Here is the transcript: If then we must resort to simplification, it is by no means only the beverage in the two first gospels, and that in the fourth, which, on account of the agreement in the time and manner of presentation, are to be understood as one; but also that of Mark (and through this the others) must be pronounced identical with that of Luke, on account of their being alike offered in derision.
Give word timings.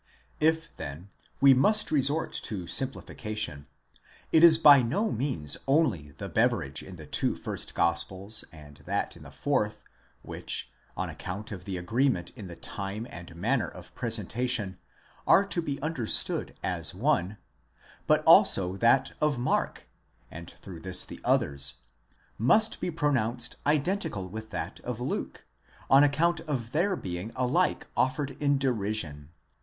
If 0.39 0.75
then 0.77 1.09
we 1.39 1.53
must 1.53 1.91
resort 1.91 2.33
to 2.45 2.65
simplification, 2.65 3.67
it 4.31 4.43
is 4.43 4.57
by 4.57 4.81
no 4.81 5.11
means 5.11 5.57
only 5.67 6.09
the 6.13 6.27
beverage 6.27 6.81
in 6.81 6.95
the 6.95 7.05
two 7.05 7.35
first 7.35 7.75
gospels, 7.75 8.43
and 8.51 8.77
that 8.87 9.15
in 9.15 9.21
the 9.21 9.29
fourth, 9.29 9.83
which, 10.23 10.71
on 10.97 11.07
account 11.07 11.51
of 11.51 11.65
the 11.65 11.77
agreement 11.77 12.31
in 12.31 12.47
the 12.47 12.55
time 12.55 13.05
and 13.11 13.35
manner 13.35 13.67
of 13.67 13.93
presentation, 13.93 14.79
are 15.27 15.45
to 15.45 15.61
be 15.61 15.79
understood 15.83 16.55
as 16.63 16.95
one; 16.95 17.37
but 18.07 18.23
also 18.23 18.75
that 18.77 19.11
of 19.21 19.37
Mark 19.37 19.87
(and 20.31 20.49
through 20.49 20.79
this 20.79 21.05
the 21.05 21.21
others) 21.23 21.75
must 22.39 22.81
be 22.81 22.89
pronounced 22.89 23.57
identical 23.67 24.27
with 24.27 24.49
that 24.49 24.79
of 24.79 24.99
Luke, 24.99 25.45
on 25.91 26.03
account 26.03 26.39
of 26.39 26.71
their 26.71 26.95
being 26.95 27.31
alike 27.35 27.85
offered 27.95 28.31
in 28.41 28.57
derision. 28.57 29.29